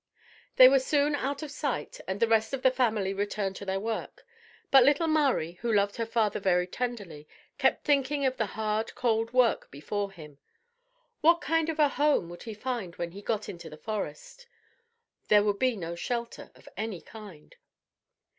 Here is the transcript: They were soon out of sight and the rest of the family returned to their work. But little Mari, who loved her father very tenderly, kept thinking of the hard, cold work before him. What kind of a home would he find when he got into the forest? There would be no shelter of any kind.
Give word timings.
They 0.55 0.67
were 0.67 0.79
soon 0.79 1.13
out 1.13 1.43
of 1.43 1.51
sight 1.51 2.01
and 2.07 2.19
the 2.19 2.27
rest 2.27 2.53
of 2.53 2.63
the 2.63 2.71
family 2.71 3.13
returned 3.13 3.55
to 3.57 3.65
their 3.65 3.79
work. 3.79 4.25
But 4.71 4.83
little 4.83 5.05
Mari, 5.05 5.59
who 5.61 5.71
loved 5.71 5.97
her 5.97 6.07
father 6.07 6.39
very 6.39 6.65
tenderly, 6.65 7.27
kept 7.59 7.83
thinking 7.85 8.25
of 8.25 8.35
the 8.37 8.47
hard, 8.57 8.95
cold 8.95 9.31
work 9.31 9.69
before 9.69 10.11
him. 10.11 10.39
What 11.19 11.39
kind 11.39 11.69
of 11.69 11.77
a 11.77 11.87
home 11.87 12.29
would 12.29 12.41
he 12.41 12.55
find 12.55 12.95
when 12.95 13.11
he 13.11 13.21
got 13.21 13.47
into 13.47 13.69
the 13.69 13.77
forest? 13.77 14.47
There 15.27 15.43
would 15.43 15.59
be 15.59 15.75
no 15.75 15.93
shelter 15.93 16.49
of 16.55 16.67
any 16.75 17.01
kind. 17.01 17.55